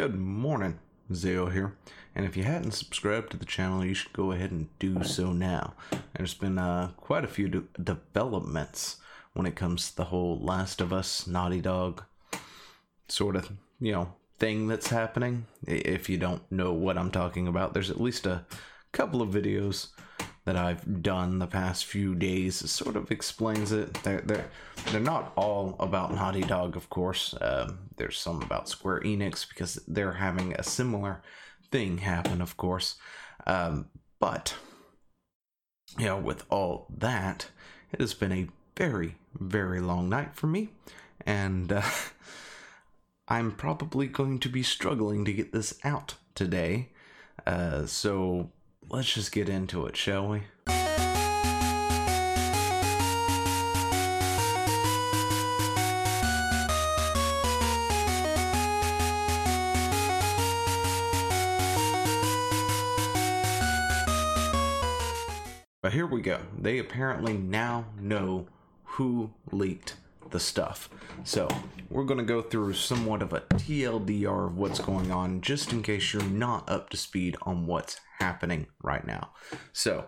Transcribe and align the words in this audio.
Good 0.00 0.18
morning, 0.18 0.78
Zeo 1.12 1.52
here. 1.52 1.76
And 2.14 2.24
if 2.24 2.34
you 2.34 2.42
hadn't 2.42 2.70
subscribed 2.70 3.32
to 3.32 3.36
the 3.36 3.44
channel, 3.44 3.84
you 3.84 3.92
should 3.92 4.14
go 4.14 4.32
ahead 4.32 4.50
and 4.50 4.70
do 4.78 5.04
so 5.04 5.30
now. 5.34 5.74
There's 6.16 6.32
been 6.32 6.56
uh, 6.56 6.92
quite 6.96 7.22
a 7.22 7.28
few 7.28 7.48
de- 7.48 7.64
developments 7.78 8.96
when 9.34 9.44
it 9.44 9.56
comes 9.56 9.90
to 9.90 9.96
the 9.96 10.04
whole 10.04 10.38
Last 10.38 10.80
of 10.80 10.90
Us 10.90 11.26
Naughty 11.26 11.60
Dog 11.60 12.02
sort 13.08 13.36
of, 13.36 13.52
you 13.78 13.92
know, 13.92 14.14
thing 14.38 14.68
that's 14.68 14.88
happening. 14.88 15.44
If 15.66 16.08
you 16.08 16.16
don't 16.16 16.50
know 16.50 16.72
what 16.72 16.96
I'm 16.96 17.10
talking 17.10 17.46
about, 17.46 17.74
there's 17.74 17.90
at 17.90 18.00
least 18.00 18.24
a 18.24 18.46
couple 18.92 19.20
of 19.20 19.28
videos 19.28 19.88
that 20.44 20.56
I've 20.56 21.02
done 21.02 21.38
the 21.38 21.46
past 21.46 21.84
few 21.84 22.14
days. 22.14 22.70
Sort 22.70 22.96
of 22.96 23.10
explains 23.10 23.72
it. 23.72 23.94
They're 24.02 24.22
they're 24.22 24.50
they're 24.86 25.00
not 25.00 25.32
all 25.36 25.76
about 25.78 26.14
Naughty 26.14 26.42
Dog, 26.42 26.76
of 26.76 26.88
course. 26.90 27.34
Um, 27.40 27.78
there's 27.96 28.18
some 28.18 28.42
about 28.42 28.68
Square 28.68 29.00
Enix 29.00 29.48
because 29.48 29.74
they're 29.86 30.14
having 30.14 30.54
a 30.54 30.62
similar 30.62 31.22
thing 31.70 31.98
happen, 31.98 32.40
of 32.40 32.56
course. 32.56 32.96
Um, 33.46 33.88
but 34.18 34.54
you 35.98 36.06
know, 36.06 36.18
with 36.18 36.44
all 36.50 36.86
that, 36.96 37.48
it 37.92 38.00
has 38.00 38.14
been 38.14 38.32
a 38.32 38.48
very 38.76 39.16
very 39.34 39.80
long 39.80 40.08
night 40.08 40.34
for 40.34 40.46
me, 40.46 40.70
and 41.26 41.72
uh, 41.72 41.82
I'm 43.28 43.52
probably 43.52 44.06
going 44.06 44.38
to 44.40 44.48
be 44.48 44.62
struggling 44.62 45.24
to 45.24 45.32
get 45.32 45.52
this 45.52 45.78
out 45.84 46.14
today. 46.34 46.88
Uh, 47.46 47.86
so 47.86 48.50
let's 48.90 49.14
just 49.14 49.32
get 49.32 49.48
into 49.48 49.86
it, 49.86 49.96
shall 49.96 50.28
we? 50.28 50.42
But 65.82 65.94
here 65.94 66.06
we 66.06 66.20
go. 66.20 66.40
They 66.58 66.78
apparently 66.78 67.32
now 67.36 67.86
know 67.98 68.46
who 68.84 69.30
leaked 69.50 69.96
the 70.30 70.40
stuff. 70.40 70.88
So 71.24 71.48
we're 71.88 72.04
going 72.04 72.18
to 72.18 72.24
go 72.24 72.42
through 72.42 72.74
somewhat 72.74 73.22
of 73.22 73.32
a 73.32 73.40
TLDR 73.40 74.46
of 74.46 74.56
what's 74.56 74.78
going 74.78 75.10
on, 75.10 75.40
just 75.40 75.72
in 75.72 75.82
case 75.82 76.12
you're 76.12 76.22
not 76.22 76.68
up 76.68 76.90
to 76.90 76.96
speed 76.96 77.36
on 77.42 77.66
what's 77.66 78.00
happening 78.18 78.66
right 78.82 79.06
now. 79.06 79.30
So 79.72 80.06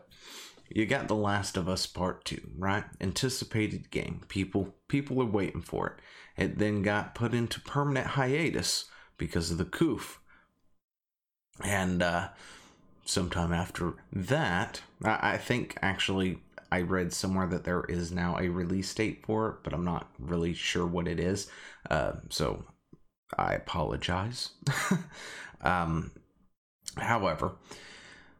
you 0.68 0.86
got 0.86 1.08
The 1.08 1.14
Last 1.16 1.56
of 1.56 1.68
Us 1.68 1.86
Part 1.86 2.24
2, 2.24 2.52
right? 2.56 2.84
Anticipated 3.00 3.90
game. 3.90 4.22
People 4.28 4.74
people 4.88 5.20
are 5.22 5.26
waiting 5.26 5.62
for 5.62 5.86
it. 5.88 6.42
It 6.42 6.58
then 6.58 6.82
got 6.82 7.14
put 7.14 7.34
into 7.34 7.60
permanent 7.60 8.08
hiatus 8.08 8.86
because 9.18 9.50
of 9.50 9.58
the 9.58 9.64
coof. 9.64 10.20
And 11.62 12.02
uh 12.02 12.28
sometime 13.04 13.52
after 13.52 13.94
that, 14.12 14.82
I, 15.04 15.32
I 15.34 15.36
think 15.36 15.76
actually 15.82 16.38
I 16.72 16.80
read 16.80 17.12
somewhere 17.12 17.46
that 17.48 17.64
there 17.64 17.84
is 17.84 18.10
now 18.10 18.38
a 18.38 18.48
release 18.48 18.94
date 18.94 19.26
for 19.26 19.48
it, 19.50 19.56
but 19.62 19.74
I'm 19.74 19.84
not 19.84 20.08
really 20.18 20.54
sure 20.54 20.86
what 20.86 21.06
it 21.06 21.20
is. 21.20 21.50
Uh, 21.90 22.12
so 22.30 22.64
I 23.36 23.52
apologize. 23.52 24.52
um, 25.60 26.12
however, 26.96 27.52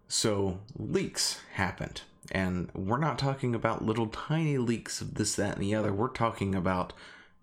so 0.09 0.61
leaks 0.79 1.41
happened, 1.53 2.01
and 2.31 2.71
we're 2.75 2.97
not 2.97 3.19
talking 3.19 3.55
about 3.55 3.85
little 3.85 4.07
tiny 4.07 4.57
leaks 4.57 5.03
of 5.03 5.17
this, 5.17 5.37
that, 5.37 5.57
and 5.57 5.63
the 5.63 5.75
other. 5.75 5.93
We're 5.93 6.09
talking 6.09 6.55
about 6.55 6.95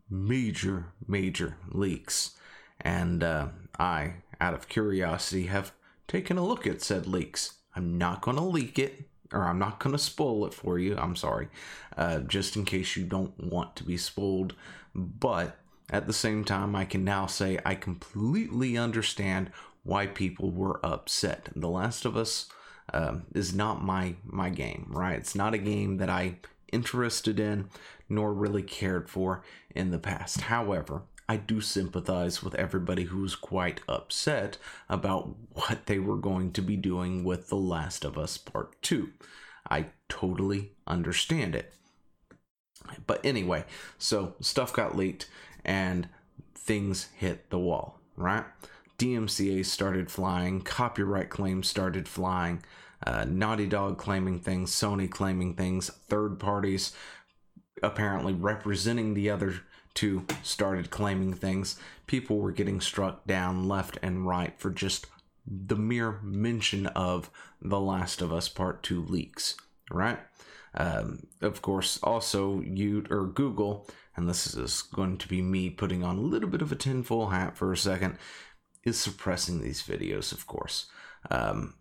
major, 0.09 0.87
major 1.07 1.55
leaks. 1.69 2.31
And 2.81 3.23
uh, 3.23 3.49
I, 3.77 4.15
out 4.41 4.55
of 4.55 4.69
curiosity, 4.69 5.45
have 5.45 5.71
taken 6.07 6.39
a 6.39 6.43
look 6.43 6.65
at 6.65 6.81
said 6.81 7.05
leaks. 7.05 7.57
I'm 7.75 7.99
not 7.99 8.21
going 8.21 8.37
to 8.37 8.43
leak 8.43 8.79
it, 8.79 9.08
or 9.31 9.43
I'm 9.43 9.59
not 9.59 9.79
going 9.79 9.93
to 9.93 10.01
spoil 10.01 10.45
it 10.45 10.53
for 10.53 10.79
you. 10.79 10.97
I'm 10.97 11.15
sorry, 11.15 11.49
uh, 11.97 12.19
just 12.19 12.55
in 12.55 12.65
case 12.65 12.95
you 12.95 13.03
don't 13.03 13.37
want 13.39 13.75
to 13.77 13.83
be 13.83 13.97
spoiled. 13.97 14.55
But 14.95 15.57
at 15.89 16.07
the 16.07 16.13
same 16.13 16.43
time, 16.43 16.75
I 16.75 16.85
can 16.85 17.03
now 17.03 17.25
say 17.25 17.59
I 17.65 17.75
completely 17.75 18.77
understand 18.77 19.51
why 19.83 20.07
people 20.07 20.51
were 20.51 20.83
upset. 20.85 21.49
The 21.55 21.69
Last 21.69 22.05
of 22.05 22.17
Us 22.17 22.47
um, 22.93 23.23
is 23.33 23.53
not 23.53 23.83
my 23.83 24.15
my 24.25 24.49
game, 24.49 24.87
right? 24.89 25.17
It's 25.17 25.35
not 25.35 25.53
a 25.53 25.59
game 25.59 25.97
that 25.97 26.09
I 26.09 26.37
interested 26.71 27.39
in 27.39 27.69
nor 28.07 28.33
really 28.33 28.63
cared 28.63 29.09
for 29.09 29.43
in 29.75 29.91
the 29.91 29.99
past. 29.99 30.41
However, 30.41 31.03
I 31.29 31.37
do 31.37 31.61
sympathize 31.61 32.41
with 32.41 32.55
everybody 32.55 33.03
who's 33.03 33.35
quite 33.35 33.81
upset 33.87 34.57
about 34.89 35.35
what 35.53 35.85
they 35.85 35.99
were 35.99 36.17
going 36.17 36.51
to 36.53 36.61
be 36.63 36.75
doing 36.75 37.23
with 37.23 37.49
The 37.49 37.55
Last 37.55 38.03
of 38.03 38.17
Us 38.17 38.35
Part 38.39 38.81
2. 38.81 39.09
I 39.69 39.85
totally 40.09 40.71
understand 40.87 41.53
it. 41.53 41.71
But 43.05 43.23
anyway, 43.23 43.65
so 43.99 44.33
stuff 44.41 44.73
got 44.73 44.97
leaked 44.97 45.29
and 45.63 46.09
things 46.55 47.09
hit 47.15 47.51
the 47.51 47.59
wall, 47.59 47.99
right? 48.17 48.45
DMCA 48.97 49.63
started 49.67 50.09
flying, 50.09 50.61
copyright 50.61 51.29
claims 51.29 51.67
started 51.67 52.07
flying, 52.07 52.63
uh, 53.05 53.25
Naughty 53.25 53.67
Dog 53.67 53.99
claiming 53.99 54.39
things, 54.39 54.71
Sony 54.71 55.07
claiming 55.07 55.53
things, 55.53 55.91
third 56.07 56.39
parties 56.39 56.91
apparently 57.81 58.33
representing 58.33 59.13
the 59.13 59.29
other 59.29 59.61
two 59.99 60.25
started 60.41 60.89
claiming 60.89 61.33
things. 61.33 61.77
People 62.07 62.37
were 62.37 62.53
getting 62.53 62.79
struck 62.79 63.27
down 63.27 63.67
left 63.67 63.97
and 64.01 64.25
right 64.25 64.53
for 64.57 64.69
just 64.69 65.07
the 65.45 65.75
mere 65.75 66.21
mention 66.23 66.85
of 66.87 67.29
The 67.61 67.81
Last 67.81 68.21
of 68.21 68.31
Us 68.31 68.47
Part 68.47 68.81
2 68.81 69.03
leaks, 69.03 69.57
right? 69.91 70.19
Um, 70.73 71.27
of 71.41 71.61
course, 71.61 71.99
also 72.01 72.61
you 72.61 73.05
or 73.09 73.25
Google, 73.25 73.89
and 74.15 74.29
this 74.29 74.55
is 74.55 74.83
going 74.83 75.17
to 75.17 75.27
be 75.27 75.41
me 75.41 75.69
putting 75.69 76.01
on 76.01 76.17
a 76.17 76.21
little 76.21 76.49
bit 76.49 76.61
of 76.61 76.71
a 76.71 76.77
tinfoil 76.77 77.27
hat 77.27 77.57
for 77.57 77.73
a 77.73 77.77
second, 77.77 78.17
is 78.85 78.97
suppressing 78.97 79.59
these 79.59 79.83
videos, 79.83 80.31
of 80.31 80.47
course. 80.47 80.85
Um, 81.29 81.73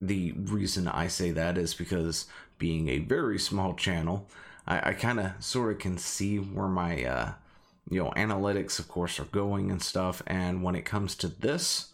the 0.00 0.32
reason 0.32 0.88
I 0.88 1.08
say 1.08 1.30
that 1.32 1.58
is 1.58 1.74
because 1.74 2.24
being 2.56 2.88
a 2.88 3.00
very 3.00 3.38
small 3.38 3.74
channel, 3.74 4.30
I, 4.66 4.90
I 4.90 4.92
kind 4.94 5.20
of 5.20 5.32
sort 5.40 5.72
of 5.72 5.78
can 5.78 5.98
see 5.98 6.38
where 6.38 6.68
my 6.68 7.04
uh, 7.04 7.32
you 7.90 8.02
know 8.02 8.10
analytics, 8.16 8.78
of 8.78 8.88
course, 8.88 9.20
are 9.20 9.24
going 9.24 9.70
and 9.70 9.82
stuff. 9.82 10.22
And 10.26 10.62
when 10.62 10.74
it 10.74 10.84
comes 10.84 11.14
to 11.16 11.28
this, 11.28 11.92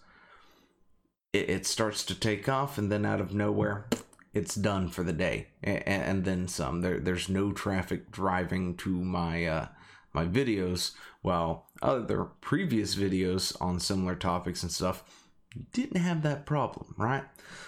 it, 1.32 1.50
it 1.50 1.66
starts 1.66 2.04
to 2.04 2.14
take 2.14 2.48
off, 2.48 2.78
and 2.78 2.92
then 2.92 3.04
out 3.04 3.20
of 3.20 3.34
nowhere, 3.34 3.88
it's 4.34 4.54
done 4.54 4.88
for 4.88 5.02
the 5.02 5.12
day, 5.12 5.48
and, 5.62 5.82
and 5.86 6.24
then 6.24 6.46
some. 6.46 6.82
There, 6.82 7.00
there's 7.00 7.28
no 7.28 7.52
traffic 7.52 8.10
driving 8.12 8.76
to 8.78 8.90
my 8.90 9.46
uh, 9.46 9.68
my 10.12 10.26
videos, 10.26 10.92
while 11.22 11.66
other 11.82 12.24
previous 12.40 12.94
videos 12.94 13.56
on 13.60 13.80
similar 13.80 14.14
topics 14.14 14.62
and 14.62 14.70
stuff 14.70 15.02
didn't 15.72 16.00
have 16.00 16.22
that 16.22 16.46
problem, 16.46 16.94
right? 16.98 17.24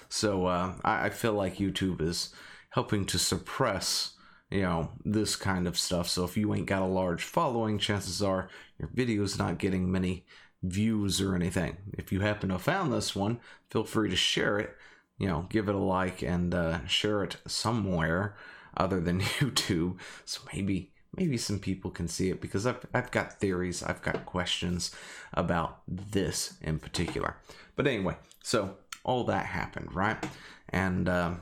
So 0.09 0.47
uh, 0.47 0.75
I, 0.85 1.07
I 1.07 1.11
feel 1.11 1.33
like 1.33 1.57
YouTube 1.57 2.03
is 2.03 2.35
helping 2.71 3.07
to 3.07 3.19
suppress 3.19 4.15
you 4.51 4.63
know 4.63 4.91
this 5.05 5.37
kind 5.37 5.67
of 5.67 5.79
stuff. 5.79 6.09
So 6.09 6.25
if 6.25 6.37
you 6.37 6.55
ain't 6.55 6.67
got 6.67 6.83
a 6.83 6.87
large 6.87 7.23
following 7.25 7.79
chances 7.79 8.23
are 8.23 8.49
your 8.79 8.89
video's 8.93 9.39
not 9.39 9.59
getting 9.59 9.91
many 9.91 10.25
views 10.63 11.21
or 11.21 11.35
anything. 11.35 11.77
If 11.97 12.13
you 12.13 12.21
happen 12.21 12.49
to 12.49 12.55
have 12.57 12.63
found 12.63 12.93
this 12.93 13.15
one 13.15 13.41
feel 13.71 13.85
free 13.85 14.09
to 14.11 14.17
share 14.17 14.59
it 14.59 14.75
you 15.19 15.27
know 15.27 15.47
give 15.51 15.69
it 15.69 15.75
a 15.75 15.79
like 15.79 16.23
and 16.23 16.55
uh, 16.55 16.87
share 16.87 17.23
it 17.23 17.37
somewhere 17.47 18.37
other 18.77 19.01
than 19.01 19.21
youtube. 19.41 19.99
So 20.25 20.41
maybe 20.53 20.93
maybe 21.17 21.37
some 21.37 21.59
people 21.59 21.91
can 21.91 22.09
see 22.09 22.31
it 22.31 22.41
because 22.41 22.67
I've, 22.67 22.85
I've 22.95 23.11
got 23.11 23.41
theories 23.41 23.83
i've 23.83 24.03
got 24.03 24.27
questions 24.27 24.95
about 25.33 25.81
this 25.87 26.55
in 26.61 26.79
particular. 26.79 27.37
But 27.77 27.87
anyway 27.87 28.17
so 28.43 28.77
all 29.05 29.25
that 29.25 29.47
happened 29.47 29.95
right? 29.95 30.25
And 30.71 31.09
um, 31.09 31.41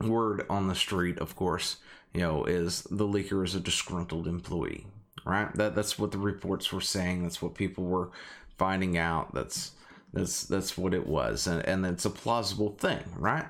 word 0.00 0.46
on 0.48 0.68
the 0.68 0.74
street 0.74 1.18
of 1.18 1.36
course 1.36 1.76
you 2.14 2.20
know, 2.20 2.44
is 2.44 2.82
the 2.84 3.06
leaker 3.06 3.44
is 3.44 3.54
a 3.54 3.60
disgruntled 3.60 4.26
employee, 4.26 4.86
right? 5.24 5.52
That 5.54 5.74
that's 5.74 5.98
what 5.98 6.12
the 6.12 6.18
reports 6.18 6.72
were 6.72 6.80
saying. 6.80 7.22
That's 7.22 7.40
what 7.40 7.54
people 7.54 7.84
were 7.84 8.10
finding 8.58 8.98
out. 8.98 9.34
That's 9.34 9.72
that's 10.12 10.44
that's 10.44 10.76
what 10.76 10.94
it 10.94 11.06
was, 11.06 11.46
and 11.46 11.64
and 11.66 11.86
it's 11.86 12.04
a 12.04 12.10
plausible 12.10 12.76
thing, 12.78 13.04
right? 13.16 13.46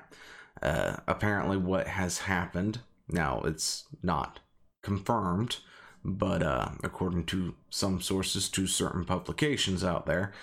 Uh, 0.61 0.97
apparently, 1.07 1.57
what 1.57 1.87
has 1.87 2.19
happened 2.19 2.79
now 3.11 3.41
it's 3.41 3.85
not 4.01 4.39
confirmed, 4.81 5.57
but 6.03 6.41
uh, 6.41 6.69
according 6.83 7.25
to 7.25 7.55
some 7.69 8.01
sources, 8.01 8.49
to 8.49 8.67
certain 8.67 9.05
publications 9.05 9.83
out 9.83 10.05
there, 10.05 10.33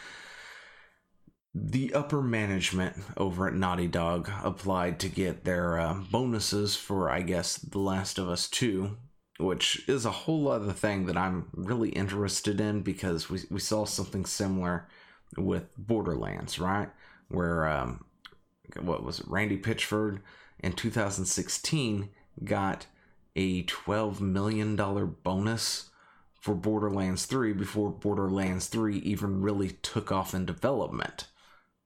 the 1.67 1.93
upper 1.95 2.23
management 2.23 2.97
over 3.17 3.49
at 3.49 3.55
Naughty 3.55 3.87
Dog 3.87 4.31
applied 4.43 5.01
to 5.01 5.09
get 5.09 5.45
their 5.45 5.79
uh, 5.79 5.95
bonuses 6.11 6.77
for, 6.77 7.11
I 7.11 7.23
guess, 7.23 7.57
The 7.57 7.79
Last 7.79 8.19
of 8.19 8.29
Us 8.29 8.49
2, 8.49 8.97
which 9.39 9.89
is 9.89 10.05
a 10.05 10.11
whole 10.11 10.49
other 10.49 10.73
thing 10.73 11.07
that 11.07 11.17
I'm 11.17 11.49
really 11.53 11.91
interested 11.91 12.61
in 12.61 12.83
because 12.83 13.29
we, 13.29 13.41
we 13.51 13.61
saw 13.61 13.85
something 13.85 14.25
similar 14.25 14.89
with 15.37 15.67
Borderlands, 15.77 16.59
right? 16.59 16.91
Where 17.29 17.69
um, 17.69 18.05
what 18.81 19.03
was 19.03 19.21
it? 19.21 19.29
Randy 19.29 19.59
Pitchford 19.59 20.21
in 20.61 20.73
2016 20.73 22.09
got 22.45 22.87
a 23.37 23.63
12 23.63 24.21
million 24.21 24.77
dollar 24.77 25.07
bonus 25.07 25.91
for 26.41 26.55
Borderlands 26.55 27.27
3 27.27 27.53
before 27.53 27.91
Borderlands 27.91 28.69
3 28.69 28.99
even 28.99 29.43
really 29.43 29.71
took 29.83 30.11
off 30.13 30.35
in 30.35 30.47
development, 30.47 31.27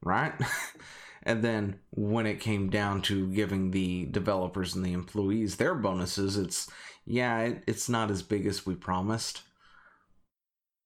right? 0.02 0.32
and 1.22 1.42
then 1.42 1.78
when 1.90 2.26
it 2.26 2.40
came 2.40 2.70
down 2.70 3.02
to 3.02 3.28
giving 3.32 3.70
the 3.70 4.06
developers 4.06 4.74
and 4.74 4.84
the 4.84 4.92
employees 4.92 5.56
their 5.56 5.74
bonuses, 5.74 6.36
it's 6.36 6.68
yeah, 7.04 7.40
it, 7.40 7.64
it's 7.66 7.88
not 7.88 8.10
as 8.10 8.22
big 8.22 8.46
as 8.46 8.66
we 8.66 8.74
promised. 8.74 9.42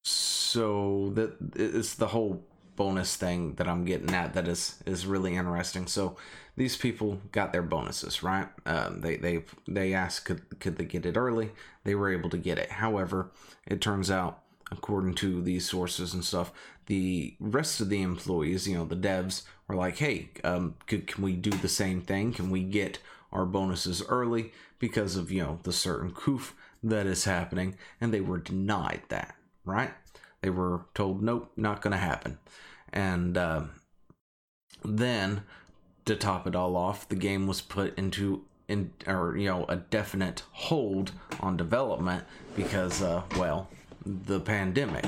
So 0.05 1.11
that 1.15 1.37
it's 1.57 1.95
the 1.95 2.07
whole 2.09 2.47
bonus 2.77 3.17
thing 3.17 3.55
that 3.55 3.67
I'm 3.67 3.85
getting 3.85 4.15
at 4.15 4.35
that 4.35 4.47
is 4.47 4.81
is 4.87 5.07
really 5.07 5.35
interesting. 5.35 5.87
So 5.87 6.17
these 6.57 6.77
people 6.77 7.21
got 7.33 7.53
their 7.53 7.63
bonuses, 7.63 8.23
right? 8.23 8.49
Um, 8.65 9.01
they 9.01 9.17
they 9.17 9.45
they 9.67 9.95
asked 9.95 10.25
could 10.25 10.61
could 10.61 10.77
they 10.79 10.85
get 10.85 11.07
it 11.07 11.17
early? 11.17 11.51
They 11.85 11.95
were 11.95 12.13
able 12.13 12.31
to 12.31 12.39
get 12.39 12.59
it. 12.59 12.71
However, 12.71 13.33
it 13.67 13.81
turns 13.81 14.11
out, 14.11 14.43
according 14.71 15.15
to 15.15 15.43
these 15.43 15.69
sources 15.69 16.13
and 16.15 16.25
stuff, 16.25 16.53
the 16.87 17.37
rest 17.41 17.81
of 17.81 17.89
the 17.89 18.03
employees, 18.03 18.67
you 18.67 18.77
know, 18.77 18.85
the 18.85 18.97
devs, 18.97 19.43
were 19.67 19.75
like, 19.75 19.99
"Hey, 19.99 20.31
um, 20.45 20.75
could, 20.87 21.07
can 21.07 21.23
we 21.23 21.35
do 21.35 21.51
the 21.51 21.69
same 21.69 22.01
thing? 22.01 22.33
Can 22.33 22.51
we 22.51 22.63
get 22.63 22.99
our 23.33 23.45
bonuses 23.45 24.03
early 24.09 24.53
because 24.79 25.17
of 25.17 25.31
you 25.31 25.43
know 25.43 25.59
the 25.63 25.73
certain 25.73 26.13
coof 26.13 26.55
that 26.83 27.07
is 27.07 27.25
happening?" 27.25 27.77
And 28.01 28.13
they 28.13 28.21
were 28.21 28.39
denied 28.39 29.03
that, 29.09 29.37
right? 29.65 29.93
They 30.43 30.51
were 30.51 30.87
told, 30.95 31.23
"Nope, 31.23 31.53
not 31.57 31.83
going 31.83 31.93
to 31.93 31.99
happen." 31.99 32.39
And 32.93 33.37
uh, 33.37 33.65
then, 34.85 35.43
to 36.05 36.17
top 36.17 36.47
it 36.47 36.57
all 36.57 36.77
off, 36.77 37.09
the 37.09 37.17
game 37.17 37.47
was 37.47 37.61
put 37.61 37.97
into 37.99 38.45
in 38.69 38.93
or 39.07 39.37
you 39.37 39.49
know 39.49 39.65
a 39.69 39.77
definite 39.77 40.43
hold 40.53 41.13
on 41.41 41.57
development 41.57 42.25
because, 42.55 43.03
uh, 43.03 43.23
well, 43.37 43.69
the 44.07 44.41
pandemic, 44.41 45.05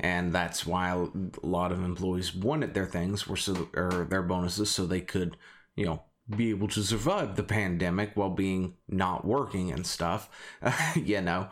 and 0.00 0.32
that's 0.32 0.66
why 0.66 0.90
a 0.90 1.46
lot 1.46 1.72
of 1.72 1.84
employees 1.84 2.34
wanted 2.34 2.74
their 2.74 2.86
things 2.86 3.26
were 3.26 3.36
so 3.36 3.68
or 3.74 4.06
their 4.08 4.22
bonuses 4.22 4.70
so 4.70 4.86
they 4.86 5.00
could, 5.00 5.36
you 5.76 5.84
know, 5.84 6.02
be 6.34 6.50
able 6.50 6.68
to 6.68 6.82
survive 6.82 7.36
the 7.36 7.42
pandemic 7.42 8.12
while 8.14 8.30
being 8.30 8.74
not 8.88 9.24
working 9.24 9.70
and 9.70 9.86
stuff. 9.86 10.28
you 10.94 11.20
know, 11.20 11.48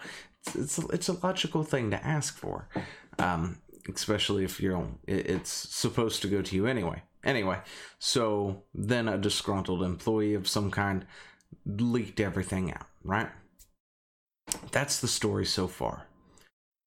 it's, 0.47 0.57
it's 0.57 0.79
it's 0.91 1.09
a 1.09 1.25
logical 1.27 1.63
thing 1.63 1.91
to 1.91 2.07
ask 2.07 2.37
for, 2.37 2.69
um, 3.19 3.59
especially 3.93 4.45
if 4.45 4.61
you're 4.61 4.87
it's 5.07 5.51
supposed 5.51 6.23
to 6.23 6.29
go 6.29 6.43
to 6.43 6.57
you 6.57 6.67
anyway. 6.67 7.03
Anyway, 7.25 7.59
so 7.99 8.63
then 8.73 9.09
a 9.09 9.19
disgruntled 9.19 9.83
employee 9.83 10.35
of 10.35 10.47
some 10.47 10.71
kind 10.71 11.05
leaked 11.67 12.21
everything 12.21 12.73
out, 12.73 12.87
right? 13.03 13.29
That's 14.71 15.01
the 15.01 15.09
story 15.09 15.45
so 15.45 15.67
far. 15.67 16.07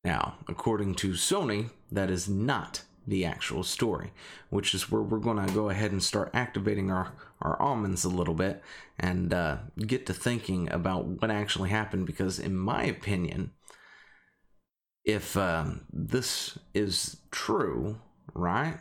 Now, 0.04 0.38
according 0.48 0.96
to 0.96 1.12
Sony, 1.12 1.72
that 1.92 2.10
is 2.10 2.30
not 2.30 2.84
the 3.06 3.26
actual 3.26 3.64
story, 3.64 4.12
which 4.50 4.74
is 4.74 4.92
where 4.92 5.02
we're 5.02 5.20
going 5.20 5.46
to 5.46 5.54
go 5.54 5.70
ahead 5.70 5.92
and 5.92 6.02
start 6.02 6.30
activating 6.34 6.92
our, 6.92 7.14
our 7.42 7.60
almonds 7.62 8.06
a 8.06 8.10
little 8.10 8.34
bit 8.34 8.62
and 9.00 9.34
uh, 9.34 9.58
get 9.78 10.06
to 10.06 10.14
thinking 10.14 10.72
about 10.72 11.06
what 11.06 11.32
actually 11.32 11.70
happened. 11.70 12.06
Because, 12.06 12.40
in 12.40 12.56
my 12.56 12.84
opinion, 12.84 13.52
if 15.04 15.36
um, 15.36 15.86
this 15.92 16.58
is 16.74 17.18
true, 17.32 18.00
right, 18.34 18.78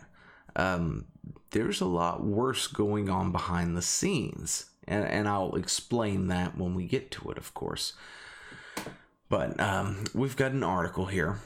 um, 0.57 1.07
there's 1.51 1.81
a 1.81 1.87
lot 1.87 2.23
worse 2.23 2.67
going 2.67 3.09
on 3.09 3.33
behind 3.33 3.77
the 3.77 3.83
scenes. 3.83 4.67
And, 4.87 5.05
and 5.05 5.29
I'll 5.29 5.55
explain 5.55 6.29
that 6.29 6.57
when 6.57 6.75
we 6.75 6.87
get 6.87 7.11
to 7.13 7.31
it, 7.31 7.39
of 7.39 7.55
course. 7.55 7.95
But 9.29 9.61
um, 9.61 10.05
we've 10.15 10.37
got 10.37 10.53
an 10.53 10.65
article 10.65 11.07
here, 11.07 11.39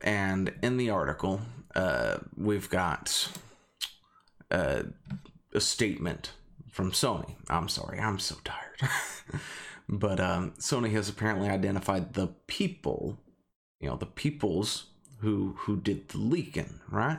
and 0.00 0.52
in 0.62 0.78
the 0.78 0.90
article, 0.90 1.40
uh, 1.74 2.18
we've 2.36 2.70
got 2.70 3.28
uh, 4.50 4.84
a 5.52 5.60
statement 5.60 6.32
from 6.70 6.92
Sony. 6.92 7.34
I'm 7.50 7.68
sorry, 7.68 7.98
I'm 7.98 8.18
so 8.18 8.36
tired. 8.44 8.90
but 9.88 10.20
um, 10.20 10.52
Sony 10.58 10.92
has 10.92 11.08
apparently 11.08 11.48
identified 11.48 12.14
the 12.14 12.28
people, 12.46 13.18
you 13.80 13.88
know, 13.88 13.96
the 13.96 14.06
peoples 14.06 14.86
who 15.20 15.54
who 15.58 15.76
did 15.76 16.08
the 16.08 16.18
leaking, 16.18 16.80
right? 16.90 17.18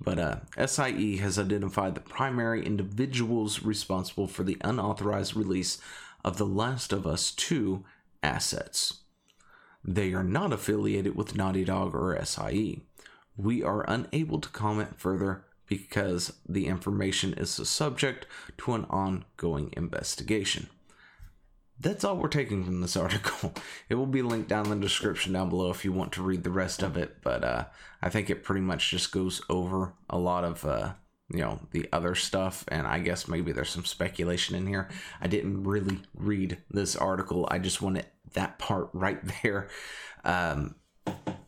But 0.00 0.18
uh, 0.18 0.66
SIE 0.66 1.18
has 1.18 1.38
identified 1.38 1.94
the 1.94 2.00
primary 2.00 2.64
individuals 2.66 3.62
responsible 3.62 4.26
for 4.26 4.42
the 4.42 4.56
unauthorized 4.62 5.36
release 5.36 5.78
of 6.24 6.36
The 6.36 6.46
Last 6.46 6.92
of 6.92 7.06
Us 7.06 7.30
2 7.30 7.84
assets. 8.22 9.03
They 9.84 10.14
are 10.14 10.24
not 10.24 10.52
affiliated 10.52 11.14
with 11.14 11.36
Naughty 11.36 11.64
Dog 11.64 11.94
or 11.94 12.18
SIE. 12.24 12.80
We 13.36 13.62
are 13.62 13.84
unable 13.88 14.40
to 14.40 14.48
comment 14.48 14.98
further 14.98 15.44
because 15.66 16.32
the 16.48 16.66
information 16.66 17.34
is 17.34 17.50
subject 17.50 18.26
to 18.58 18.74
an 18.74 18.84
ongoing 18.86 19.72
investigation. 19.76 20.68
That's 21.78 22.04
all 22.04 22.16
we're 22.16 22.28
taking 22.28 22.64
from 22.64 22.80
this 22.80 22.96
article. 22.96 23.52
It 23.88 23.96
will 23.96 24.06
be 24.06 24.22
linked 24.22 24.48
down 24.48 24.66
in 24.66 24.80
the 24.80 24.86
description 24.86 25.32
down 25.32 25.50
below 25.50 25.70
if 25.70 25.84
you 25.84 25.92
want 25.92 26.12
to 26.12 26.22
read 26.22 26.44
the 26.44 26.50
rest 26.50 26.82
of 26.82 26.96
it, 26.96 27.18
but 27.22 27.44
uh, 27.44 27.64
I 28.00 28.08
think 28.08 28.30
it 28.30 28.44
pretty 28.44 28.60
much 28.62 28.90
just 28.90 29.12
goes 29.12 29.42
over 29.50 29.94
a 30.08 30.18
lot 30.18 30.44
of 30.44 30.64
uh, 30.64 30.92
you 31.30 31.40
know 31.40 31.58
the 31.72 31.88
other 31.92 32.14
stuff 32.14 32.64
and 32.68 32.86
i 32.86 32.98
guess 32.98 33.26
maybe 33.26 33.50
there's 33.50 33.70
some 33.70 33.84
speculation 33.84 34.54
in 34.54 34.66
here 34.66 34.90
i 35.22 35.26
didn't 35.26 35.64
really 35.64 35.98
read 36.14 36.58
this 36.70 36.94
article 36.96 37.48
i 37.50 37.58
just 37.58 37.80
wanted 37.80 38.04
that 38.34 38.58
part 38.58 38.90
right 38.92 39.20
there 39.42 39.68
um, 40.24 40.74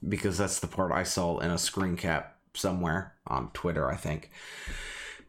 because 0.07 0.39
that's 0.39 0.61
the 0.61 0.67
part 0.67 0.93
I 0.93 1.03
saw 1.03 1.39
in 1.39 1.51
a 1.51 1.59
screen 1.59 1.97
cap 1.97 2.37
somewhere 2.55 3.15
on 3.27 3.51
Twitter, 3.53 3.91
I 3.91 3.97
think. 3.97 4.31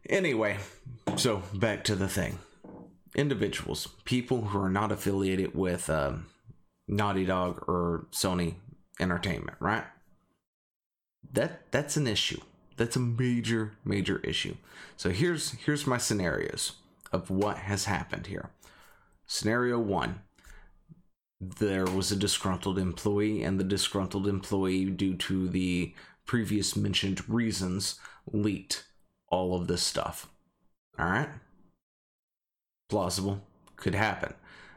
Anyway, 0.09 0.57
so 1.15 1.43
back 1.53 1.83
to 1.85 1.95
the 1.95 2.07
thing 2.07 2.39
individuals, 3.15 3.87
people 4.05 4.45
who 4.45 4.59
are 4.59 4.69
not 4.69 4.91
affiliated 4.91 5.55
with 5.55 5.89
um, 5.89 6.27
Naughty 6.87 7.25
Dog 7.25 7.63
or 7.67 8.07
Sony 8.11 8.55
Entertainment, 8.99 9.57
right? 9.59 9.85
That 11.33 11.71
that's 11.71 11.97
an 11.97 12.07
issue. 12.07 12.39
That's 12.77 12.95
a 12.95 12.99
major 12.99 13.73
major 13.83 14.19
issue. 14.19 14.55
So 14.95 15.09
here's 15.09 15.51
here's 15.51 15.87
my 15.87 15.97
scenarios 15.97 16.73
of 17.11 17.29
what 17.29 17.57
has 17.57 17.85
happened 17.85 18.27
here. 18.27 18.51
Scenario 19.25 19.79
1 19.79 20.21
there 21.39 21.85
was 21.85 22.11
a 22.11 22.15
disgruntled 22.15 22.79
employee, 22.79 23.43
and 23.43 23.59
the 23.59 23.63
disgruntled 23.63 24.27
employee, 24.27 24.85
due 24.85 25.15
to 25.15 25.47
the 25.47 25.93
previous 26.25 26.75
mentioned 26.75 27.27
reasons, 27.29 27.99
leaked 28.31 28.85
all 29.29 29.55
of 29.55 29.67
this 29.67 29.83
stuff. 29.83 30.27
All 30.97 31.05
right? 31.05 31.29
Plausible. 32.89 33.43
Could 33.75 33.93
happen. 33.93 34.33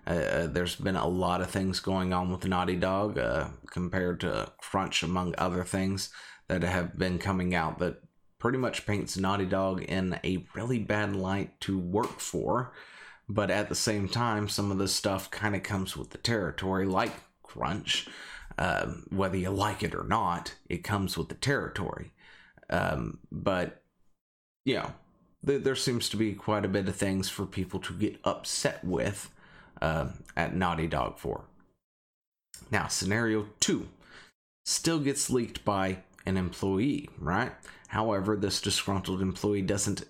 Uh, 0.06 0.10
uh, 0.10 0.46
there's 0.48 0.76
been 0.76 0.96
a 0.96 1.08
lot 1.08 1.40
of 1.40 1.50
things 1.50 1.80
going 1.80 2.12
on 2.12 2.30
with 2.30 2.46
Naughty 2.46 2.76
Dog 2.76 3.18
uh, 3.18 3.48
compared 3.70 4.20
to 4.20 4.52
Crunch, 4.58 5.02
among 5.02 5.34
other 5.38 5.64
things 5.64 6.10
that 6.50 6.62
have 6.62 6.99
been 6.99 7.19
coming 7.19 7.54
out 7.54 7.78
that 7.78 8.02
pretty 8.38 8.59
much 8.59 8.87
paints 8.87 9.16
Naughty 9.16 9.47
Dog 9.47 9.83
in 9.83 10.19
a 10.25 10.47
really 10.54 10.78
bad 10.78 11.16
light 11.16 11.61
to 11.62 11.78
work 11.78 12.21
for 12.21 12.73
but 13.30 13.50
at 13.50 13.69
the 13.69 13.76
same 13.76 14.09
time, 14.09 14.49
some 14.49 14.73
of 14.73 14.78
this 14.78 14.92
stuff 14.92 15.30
kind 15.30 15.54
of 15.54 15.62
comes 15.62 15.97
with 15.97 16.11
the 16.11 16.19
territory, 16.19 16.85
like 16.85 17.12
Crunch. 17.45 18.09
Um, 18.59 19.07
whether 19.11 19.37
you 19.37 19.50
like 19.50 19.85
it 19.85 19.95
or 19.95 20.02
not, 20.02 20.57
it 20.69 20.83
comes 20.83 21.16
with 21.16 21.28
the 21.28 21.37
territory. 21.37 22.12
Um, 22.69 23.19
but, 23.30 23.83
you 24.64 24.75
know, 24.75 24.92
th- 25.47 25.62
there 25.62 25.76
seems 25.76 26.09
to 26.09 26.16
be 26.16 26.35
quite 26.35 26.64
a 26.64 26.69
bit 26.69 26.88
of 26.88 26.97
things 26.97 27.28
for 27.28 27.47
people 27.47 27.78
to 27.80 27.92
get 27.95 28.19
upset 28.25 28.85
with 28.85 29.30
uh, 29.80 30.09
at 30.37 30.57
Naughty 30.57 30.88
Dog 30.88 31.16
for. 31.19 31.45
Now, 32.73 32.88
scenario 32.88 33.47
two 33.61 33.88
still 34.64 34.99
gets 34.99 35.30
leaked 35.30 35.64
by 35.64 35.99
an 36.26 36.36
employee, 36.36 37.08
right? 37.18 37.52
However, 37.88 38.36
this 38.36 38.60
disgruntled 38.60 39.20
employee 39.20 39.62
doesn't 39.62 40.04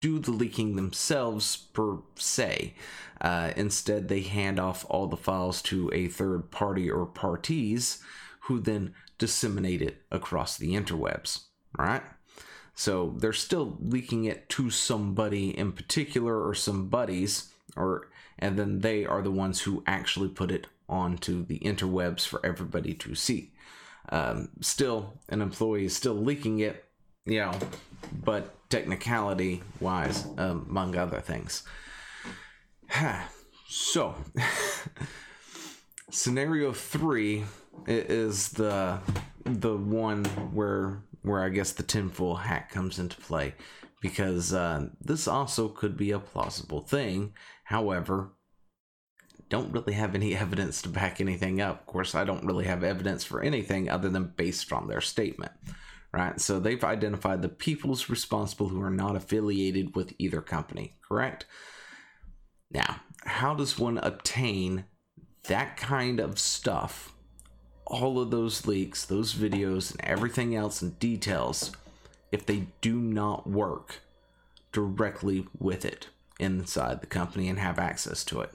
do 0.00 0.18
the 0.18 0.30
leaking 0.30 0.76
themselves 0.76 1.56
per 1.56 1.98
se. 2.16 2.74
Uh, 3.20 3.52
instead, 3.56 4.08
they 4.08 4.20
hand 4.20 4.58
off 4.58 4.86
all 4.88 5.06
the 5.06 5.16
files 5.16 5.60
to 5.62 5.90
a 5.92 6.08
third 6.08 6.50
party 6.50 6.90
or 6.90 7.04
parties 7.06 8.02
who 8.44 8.60
then 8.60 8.94
disseminate 9.18 9.82
it 9.82 10.02
across 10.10 10.56
the 10.56 10.74
interwebs, 10.74 11.44
right? 11.78 12.02
So 12.74 13.14
they're 13.18 13.34
still 13.34 13.76
leaking 13.80 14.24
it 14.24 14.48
to 14.50 14.70
somebody 14.70 15.56
in 15.56 15.72
particular 15.72 16.46
or 16.46 16.54
some 16.54 16.88
buddies, 16.88 17.52
or 17.76 18.08
and 18.38 18.58
then 18.58 18.80
they 18.80 19.04
are 19.04 19.20
the 19.20 19.30
ones 19.30 19.60
who 19.60 19.84
actually 19.86 20.30
put 20.30 20.50
it 20.50 20.66
onto 20.88 21.44
the 21.44 21.58
interwebs 21.58 22.26
for 22.26 22.44
everybody 22.44 22.94
to 22.94 23.14
see. 23.14 23.52
Um, 24.10 24.50
still, 24.60 25.14
an 25.28 25.40
employee 25.40 25.84
is 25.84 25.96
still 25.96 26.14
leaking 26.14 26.58
it 26.58 26.84
you 27.26 27.38
know, 27.40 27.52
but 28.24 28.68
technicality 28.70 29.62
wise, 29.80 30.26
um, 30.38 30.66
among 30.68 30.96
other 30.96 31.20
things. 31.20 31.62
so, 33.68 34.14
scenario 36.10 36.72
three 36.72 37.44
is 37.86 38.50
the 38.50 38.98
the 39.44 39.76
one 39.76 40.24
where 40.52 41.02
where 41.22 41.44
I 41.44 41.50
guess 41.50 41.72
the 41.72 41.82
tinfoil 41.82 42.36
hat 42.36 42.70
comes 42.70 42.98
into 42.98 43.16
play 43.16 43.54
because 44.00 44.52
uh, 44.54 44.88
this 45.00 45.28
also 45.28 45.68
could 45.68 45.96
be 45.96 46.10
a 46.10 46.18
plausible 46.18 46.80
thing. 46.80 47.34
However, 47.64 48.32
don't 49.50 49.72
really 49.72 49.92
have 49.92 50.14
any 50.14 50.34
evidence 50.36 50.80
to 50.82 50.88
back 50.88 51.20
anything 51.20 51.60
up. 51.60 51.80
Of 51.80 51.86
course, 51.86 52.14
I 52.14 52.24
don't 52.24 52.46
really 52.46 52.64
have 52.64 52.82
evidence 52.82 53.24
for 53.24 53.42
anything 53.42 53.90
other 53.90 54.08
than 54.08 54.32
based 54.36 54.72
on 54.72 54.88
their 54.88 55.02
statement. 55.02 55.52
Right? 56.12 56.40
So 56.40 56.58
they've 56.58 56.82
identified 56.82 57.42
the 57.42 57.48
people's 57.48 58.08
responsible 58.08 58.68
who 58.68 58.82
are 58.82 58.90
not 58.90 59.14
affiliated 59.14 59.94
with 59.94 60.14
either 60.18 60.40
company, 60.40 60.94
correct? 61.06 61.46
Now, 62.72 63.02
how 63.24 63.54
does 63.54 63.78
one 63.78 63.98
obtain 63.98 64.86
that 65.44 65.76
kind 65.76 66.18
of 66.18 66.38
stuff? 66.38 67.12
All 67.86 68.20
of 68.20 68.32
those 68.32 68.66
leaks, 68.66 69.04
those 69.04 69.34
videos, 69.34 69.92
and 69.92 70.00
everything 70.02 70.56
else 70.56 70.82
in 70.82 70.90
details 70.92 71.70
if 72.32 72.46
they 72.46 72.66
do 72.80 72.96
not 72.96 73.48
work 73.48 74.00
directly 74.72 75.46
with 75.58 75.84
it 75.84 76.08
inside 76.38 77.00
the 77.00 77.06
company 77.06 77.48
and 77.48 77.58
have 77.58 77.78
access 77.78 78.24
to 78.24 78.40
it? 78.40 78.52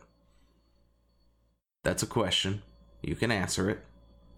That's 1.86 2.02
a 2.02 2.08
question. 2.08 2.64
You 3.04 3.16
can 3.16 3.32
answer 3.32 3.70
it 3.70 3.86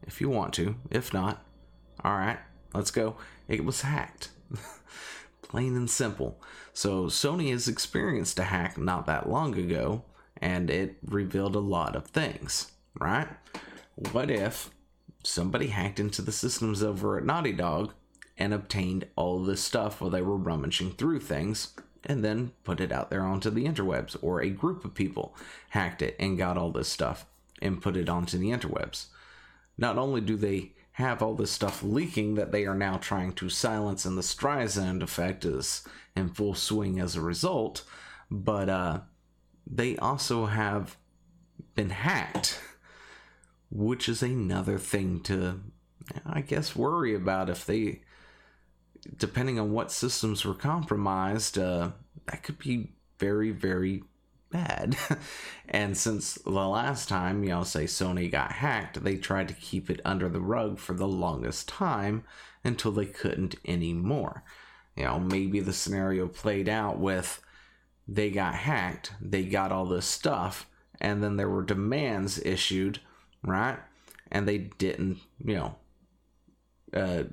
if 0.05 0.19
you 0.19 0.29
want 0.29 0.53
to. 0.55 0.75
If 0.91 1.13
not, 1.13 1.45
all 2.03 2.11
right, 2.11 2.39
let's 2.73 2.91
go. 2.91 3.15
It 3.47 3.63
was 3.63 3.83
hacked. 3.83 4.31
Plain 5.41 5.77
and 5.77 5.89
simple. 5.89 6.41
So, 6.73 7.05
Sony 7.05 7.51
has 7.51 7.69
experienced 7.69 8.37
a 8.37 8.43
hack 8.43 8.77
not 8.77 9.05
that 9.05 9.29
long 9.29 9.57
ago, 9.57 10.03
and 10.41 10.69
it 10.69 10.97
revealed 11.05 11.55
a 11.55 11.59
lot 11.59 11.95
of 11.95 12.07
things, 12.07 12.73
right? 12.99 13.29
What 14.11 14.29
if 14.29 14.69
somebody 15.23 15.67
hacked 15.67 16.01
into 16.01 16.21
the 16.21 16.33
systems 16.33 16.83
over 16.83 17.17
at 17.17 17.23
Naughty 17.23 17.53
Dog 17.53 17.93
and 18.37 18.53
obtained 18.53 19.07
all 19.15 19.41
this 19.41 19.61
stuff 19.61 20.01
while 20.01 20.09
they 20.09 20.21
were 20.21 20.35
rummaging 20.35 20.91
through 20.91 21.21
things 21.21 21.69
and 22.03 22.25
then 22.25 22.51
put 22.65 22.81
it 22.81 22.91
out 22.91 23.09
there 23.09 23.23
onto 23.23 23.49
the 23.49 23.63
interwebs, 23.63 24.17
or 24.21 24.41
a 24.41 24.49
group 24.49 24.83
of 24.83 24.93
people 24.93 25.33
hacked 25.69 26.01
it 26.01 26.17
and 26.19 26.37
got 26.37 26.57
all 26.57 26.71
this 26.71 26.89
stuff 26.89 27.25
and 27.61 27.81
put 27.81 27.97
it 27.97 28.09
onto 28.09 28.37
the 28.37 28.49
interwebs. 28.49 29.07
Not 29.77 29.97
only 29.97 30.21
do 30.21 30.35
they 30.35 30.73
have 30.93 31.21
all 31.21 31.35
this 31.35 31.51
stuff 31.51 31.83
leaking 31.83 32.35
that 32.35 32.51
they 32.51 32.65
are 32.65 32.75
now 32.75 32.97
trying 32.97 33.31
to 33.33 33.49
silence, 33.49 34.05
and 34.05 34.17
the 34.17 34.23
Streisand 34.23 35.03
effect 35.03 35.45
is 35.45 35.83
in 36.15 36.29
full 36.29 36.55
swing 36.55 36.99
as 36.99 37.15
a 37.15 37.21
result, 37.21 37.83
but 38.31 38.67
uh, 38.67 39.01
they 39.65 39.95
also 39.97 40.45
have 40.47 40.97
been 41.75 41.91
hacked, 41.91 42.59
which 43.69 44.09
is 44.09 44.23
another 44.23 44.79
thing 44.79 45.19
to, 45.21 45.59
I 46.25 46.41
guess, 46.41 46.75
worry 46.75 47.13
about 47.13 47.49
if 47.49 47.65
they 47.65 48.01
depending 49.15 49.59
on 49.59 49.71
what 49.71 49.91
systems 49.91 50.43
were 50.43 50.53
compromised, 50.53 51.57
uh, 51.57 51.91
that 52.25 52.43
could 52.43 52.59
be 52.59 52.91
very, 53.19 53.51
very 53.51 54.03
bad. 54.49 54.97
and 55.69 55.97
since 55.97 56.35
the 56.35 56.51
last 56.51 57.09
time, 57.09 57.43
you 57.43 57.49
know, 57.49 57.63
say 57.63 57.85
Sony 57.85 58.31
got 58.31 58.53
hacked, 58.53 59.03
they 59.03 59.15
tried 59.15 59.47
to 59.49 59.53
keep 59.53 59.89
it 59.89 60.01
under 60.05 60.29
the 60.29 60.41
rug 60.41 60.79
for 60.79 60.93
the 60.93 61.07
longest 61.07 61.67
time 61.67 62.23
until 62.63 62.91
they 62.91 63.05
couldn't 63.05 63.55
anymore. 63.65 64.43
You 64.95 65.03
know, 65.03 65.19
maybe 65.19 65.59
the 65.59 65.73
scenario 65.73 66.27
played 66.27 66.67
out 66.67 66.99
with 66.99 67.41
they 68.07 68.31
got 68.31 68.55
hacked, 68.55 69.11
they 69.21 69.43
got 69.43 69.71
all 69.71 69.85
this 69.85 70.05
stuff, 70.05 70.67
and 70.99 71.23
then 71.23 71.35
there 71.35 71.49
were 71.49 71.63
demands 71.63 72.39
issued, 72.39 72.99
right? 73.43 73.77
And 74.31 74.47
they 74.47 74.57
didn't, 74.57 75.19
you 75.43 75.55
know, 75.55 75.75
uh, 76.93 77.23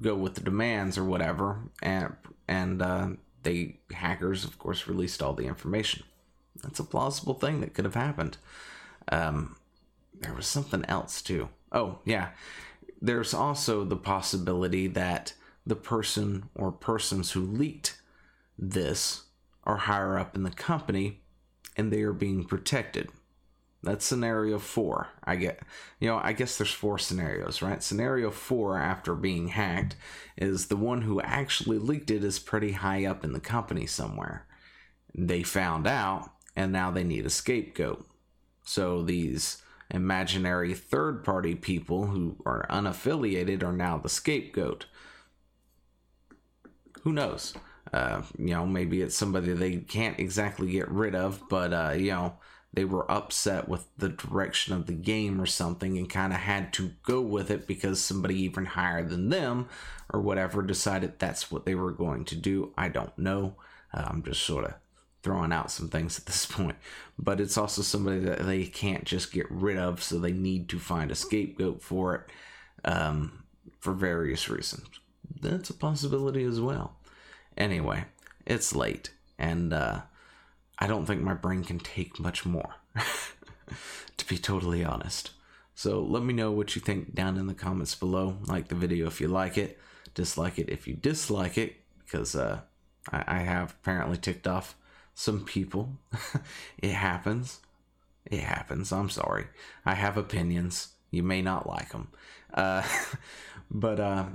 go 0.00 0.14
with 0.14 0.34
the 0.34 0.40
demands 0.40 0.96
or 0.96 1.04
whatever, 1.04 1.58
and 1.82 2.14
and 2.46 2.80
uh, 2.80 3.08
they 3.42 3.80
hackers, 3.92 4.44
of 4.44 4.58
course, 4.58 4.86
released 4.86 5.22
all 5.22 5.34
the 5.34 5.46
information. 5.46 6.04
That's 6.62 6.78
a 6.78 6.84
plausible 6.84 7.34
thing 7.34 7.60
that 7.60 7.74
could 7.74 7.84
have 7.84 7.94
happened. 7.94 8.38
Um, 9.08 9.56
there 10.20 10.34
was 10.34 10.46
something 10.46 10.84
else 10.86 11.20
too. 11.20 11.48
Oh 11.72 11.98
yeah, 12.04 12.30
there's 13.00 13.34
also 13.34 13.84
the 13.84 13.96
possibility 13.96 14.86
that 14.88 15.34
the 15.66 15.76
person 15.76 16.48
or 16.54 16.70
persons 16.70 17.32
who 17.32 17.40
leaked 17.40 18.00
this 18.58 19.24
are 19.64 19.78
higher 19.78 20.18
up 20.18 20.36
in 20.36 20.42
the 20.42 20.50
company 20.50 21.20
and 21.76 21.92
they 21.92 22.02
are 22.02 22.12
being 22.12 22.44
protected 22.44 23.08
that's 23.84 24.04
scenario 24.04 24.58
four. 24.58 25.08
I 25.22 25.36
get, 25.36 25.60
you 26.00 26.08
know, 26.08 26.18
I 26.22 26.32
guess 26.32 26.56
there's 26.56 26.72
four 26.72 26.98
scenarios, 26.98 27.60
right? 27.60 27.82
Scenario 27.82 28.30
four, 28.30 28.78
after 28.78 29.14
being 29.14 29.48
hacked, 29.48 29.96
is 30.36 30.66
the 30.66 30.76
one 30.76 31.02
who 31.02 31.20
actually 31.20 31.78
leaked 31.78 32.10
it 32.10 32.24
is 32.24 32.38
pretty 32.38 32.72
high 32.72 33.04
up 33.04 33.24
in 33.24 33.32
the 33.32 33.40
company 33.40 33.86
somewhere. 33.86 34.46
They 35.14 35.42
found 35.42 35.86
out, 35.86 36.30
and 36.56 36.72
now 36.72 36.90
they 36.90 37.04
need 37.04 37.26
a 37.26 37.30
scapegoat. 37.30 38.06
So 38.64 39.02
these 39.02 39.62
imaginary 39.90 40.74
third 40.74 41.24
party 41.24 41.54
people 41.54 42.06
who 42.06 42.36
are 42.46 42.66
unaffiliated 42.70 43.62
are 43.62 43.72
now 43.72 43.98
the 43.98 44.08
scapegoat. 44.08 44.86
Who 47.02 47.12
knows? 47.12 47.54
Uh, 47.92 48.22
you 48.38 48.54
know, 48.54 48.66
maybe 48.66 49.02
it's 49.02 49.14
somebody 49.14 49.52
they 49.52 49.76
can't 49.76 50.18
exactly 50.18 50.70
get 50.70 50.90
rid 50.90 51.14
of, 51.14 51.42
but, 51.48 51.72
uh, 51.72 51.92
you 51.96 52.10
know, 52.10 52.34
they 52.72 52.84
were 52.84 53.10
upset 53.10 53.68
with 53.68 53.86
the 53.96 54.08
direction 54.08 54.74
of 54.74 54.86
the 54.86 54.92
game 54.94 55.40
or 55.40 55.46
something 55.46 55.96
and 55.96 56.10
kind 56.10 56.32
of 56.32 56.40
had 56.40 56.72
to 56.72 56.90
go 57.04 57.20
with 57.20 57.50
it 57.50 57.68
because 57.68 58.00
somebody 58.00 58.42
even 58.42 58.64
higher 58.64 59.06
than 59.06 59.28
them 59.28 59.68
or 60.12 60.20
whatever 60.20 60.60
decided 60.60 61.18
that's 61.18 61.52
what 61.52 61.66
they 61.66 61.74
were 61.76 61.92
going 61.92 62.24
to 62.24 62.34
do. 62.34 62.72
I 62.76 62.88
don't 62.88 63.16
know. 63.16 63.54
Uh, 63.92 64.04
I'm 64.08 64.24
just 64.24 64.42
sort 64.42 64.64
of 64.64 64.74
throwing 65.24 65.52
out 65.52 65.70
some 65.70 65.88
things 65.88 66.18
at 66.18 66.26
this 66.26 66.46
point. 66.50 66.76
But 67.18 67.40
it's 67.40 67.58
also 67.58 67.82
somebody 67.82 68.20
that 68.20 68.46
they 68.46 68.66
can't 68.66 69.04
just 69.04 69.32
get 69.32 69.50
rid 69.50 69.78
of, 69.78 70.02
so 70.02 70.18
they 70.18 70.32
need 70.32 70.68
to 70.68 70.78
find 70.78 71.10
a 71.10 71.16
scapegoat 71.16 71.82
for 71.82 72.14
it 72.14 72.88
um, 72.88 73.44
for 73.80 73.92
various 73.92 74.48
reasons. 74.48 74.86
That's 75.40 75.70
a 75.70 75.74
possibility 75.74 76.44
as 76.44 76.60
well. 76.60 76.96
Anyway, 77.56 78.04
it's 78.46 78.74
late 78.74 79.10
and 79.38 79.72
uh, 79.72 80.02
I 80.78 80.86
don't 80.86 81.06
think 81.06 81.22
my 81.22 81.34
brain 81.34 81.64
can 81.64 81.78
take 81.78 82.20
much 82.20 82.44
more, 82.44 82.74
to 84.16 84.28
be 84.28 84.38
totally 84.38 84.84
honest. 84.84 85.30
So 85.74 86.00
let 86.00 86.22
me 86.22 86.32
know 86.32 86.52
what 86.52 86.76
you 86.76 86.80
think 86.80 87.14
down 87.14 87.36
in 87.36 87.46
the 87.46 87.54
comments 87.54 87.94
below. 87.94 88.38
Like 88.46 88.68
the 88.68 88.74
video 88.74 89.06
if 89.06 89.20
you 89.20 89.28
like 89.28 89.58
it, 89.58 89.78
dislike 90.14 90.58
it 90.58 90.68
if 90.68 90.86
you 90.86 90.94
dislike 90.94 91.58
it, 91.58 91.76
because 92.04 92.36
uh, 92.36 92.60
I, 93.10 93.24
I 93.26 93.38
have 93.40 93.74
apparently 93.82 94.16
ticked 94.16 94.46
off 94.46 94.76
some 95.14 95.44
people. 95.44 95.98
it 96.78 96.92
happens. 96.92 97.60
It 98.26 98.40
happens. 98.40 98.92
I'm 98.92 99.10
sorry. 99.10 99.46
I 99.84 99.94
have 99.94 100.16
opinions. 100.16 100.88
You 101.10 101.22
may 101.22 101.42
not 101.42 101.68
like 101.68 101.90
them. 101.90 102.08
Uh, 102.52 102.82
but 103.70 104.00
uh, 104.00 104.26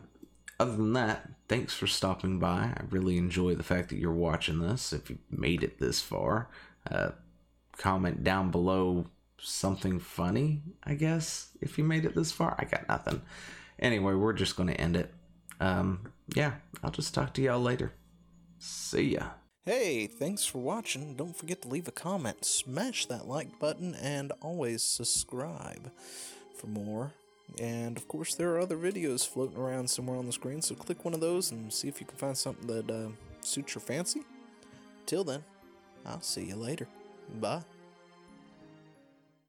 other 0.59 0.75
than 0.75 0.93
that, 0.93 1.29
thanks 1.48 1.74
for 1.74 1.88
stopping 1.88 2.39
by. 2.39 2.74
I 2.75 2.81
really 2.89 3.17
enjoy 3.17 3.55
the 3.55 3.63
fact 3.63 3.89
that 3.89 3.98
you're 3.98 4.12
watching 4.12 4.59
this. 4.59 4.93
If 4.93 5.09
you 5.09 5.17
made 5.29 5.63
it 5.63 5.79
this 5.79 6.01
far, 6.01 6.50
uh, 6.89 7.12
comment 7.77 8.24
down 8.24 8.51
below 8.51 9.05
something 9.38 10.00
funny, 10.00 10.62
I 10.83 10.95
guess, 10.95 11.50
if 11.62 11.77
you 11.77 11.83
made 11.83 12.05
it 12.05 12.15
this 12.15 12.31
far. 12.31 12.55
I 12.59 12.65
got 12.65 12.88
nothing. 12.88 13.21
Anyway, 13.79 14.13
we're 14.13 14.33
just 14.33 14.55
going 14.55 14.69
to 14.69 14.79
end 14.79 14.95
it. 14.95 15.13
Um, 15.59 16.12
yeah, 16.36 16.53
I'll 16.83 16.91
just 16.91 17.13
talk 17.13 17.33
to 17.36 17.41
y'all 17.41 17.62
later. 17.62 17.93
See 18.59 19.13
ya. 19.13 19.29
Hey, 19.69 20.07
thanks 20.07 20.47
for 20.47 20.57
watching. 20.57 21.13
Don't 21.13 21.38
forget 21.38 21.61
to 21.61 21.67
leave 21.67 21.88
a 21.88 21.91
comment, 21.91 22.43
smash 22.43 23.05
that 23.05 23.27
like 23.27 23.59
button, 23.59 23.93
and 23.93 24.31
always 24.41 24.81
subscribe 24.81 25.91
for 26.55 26.65
more 26.65 27.13
and 27.59 27.95
of 27.95 28.07
course, 28.07 28.33
there 28.33 28.49
are 28.51 28.59
other 28.59 28.77
videos 28.77 29.27
floating 29.27 29.57
around 29.57 29.89
somewhere 29.89 30.17
on 30.17 30.25
the 30.25 30.31
screen, 30.31 30.63
so 30.63 30.73
click 30.73 31.05
one 31.05 31.13
of 31.13 31.19
those 31.19 31.51
and 31.51 31.71
see 31.71 31.88
if 31.88 31.99
you 31.99 32.07
can 32.07 32.17
find 32.17 32.35
something 32.35 32.67
that 32.67 32.89
uh, 32.89 33.09
suits 33.41 33.75
your 33.75 33.81
fancy. 33.81 34.23
Till 35.05 35.23
then, 35.23 35.43
I'll 36.03 36.21
see 36.21 36.45
you 36.45 36.55
later. 36.55 36.88
Bye. 37.39 37.61